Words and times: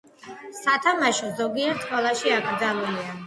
სათამაშო 0.59 1.29
ზოგიერთ 1.41 1.85
სკოლაში 1.85 2.35
აკრძალულია. 2.41 3.17